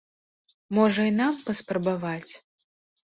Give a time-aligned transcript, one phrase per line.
[0.77, 2.33] Можа і нам паспрабаваць?